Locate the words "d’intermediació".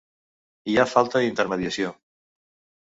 1.25-1.95